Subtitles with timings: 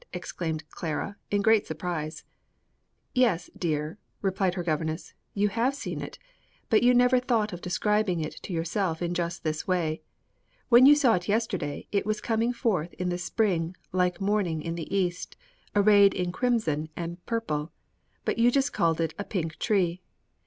[0.13, 2.23] exclaimed Clara, in great surprise.
[3.13, 6.17] "Yes, dear," replied her governess; "you have seen it,
[6.71, 10.01] but you never thought of describing it to yourself in just this way.
[10.69, 14.73] When you saw it yesterday, it was coming forth in the spring, like morning in
[14.73, 15.37] the east,
[15.75, 17.71] arrayed in crimson and purple,'
[18.25, 20.01] but you just called it a pink tree.